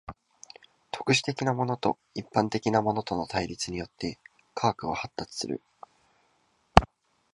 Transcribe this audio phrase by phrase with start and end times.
[0.89, 4.17] 特殊的なものと一般的なものとの対立によって
[4.55, 5.61] 科学は発達する。